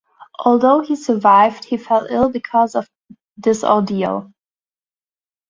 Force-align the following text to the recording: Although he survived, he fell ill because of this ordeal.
Although 0.39 0.81
he 0.81 0.95
survived, 0.95 1.65
he 1.65 1.77
fell 1.77 2.07
ill 2.09 2.27
because 2.31 2.73
of 2.73 2.89
this 3.37 3.63
ordeal. 3.63 4.31